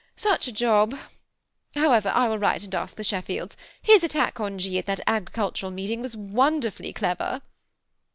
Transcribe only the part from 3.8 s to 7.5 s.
his attack on G. at that agricultural meeting was wonderfully clever."